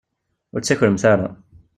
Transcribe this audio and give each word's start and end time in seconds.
Ur 0.53 0.61
ttakremt 0.61 1.03
ara. 1.11 1.29